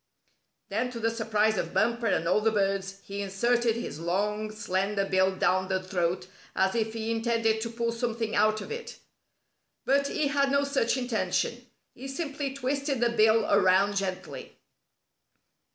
Then 0.69 0.89
to 0.93 0.99
the 0.99 1.11
surprise 1.11 1.59
of 1.59 1.75
Bumper 1.75 2.07
and 2.07 2.27
all 2.27 2.41
the 2.41 2.49
birds, 2.49 3.01
he 3.03 3.21
inserted 3.21 3.75
his 3.75 3.99
long, 3.99 4.49
slender 4.49 5.05
bill 5.05 5.35
down 5.35 5.67
the 5.67 5.79
throat 5.79 6.25
as 6.55 6.73
if 6.73 6.93
he 6.93 7.11
intended 7.11 7.61
to 7.61 7.69
pull 7.69 7.91
something 7.91 8.33
out 8.35 8.61
of 8.61 8.71
it. 8.71 8.97
But 9.85 10.07
he 10.07 10.29
had 10.29 10.51
no 10.51 10.63
such 10.63 10.97
intention. 10.97 11.67
He 11.93 12.07
simply 12.07 12.51
twisted 12.51 12.99
the 12.99 13.11
bill 13.11 13.45
around 13.47 13.95
gently. 13.95 14.57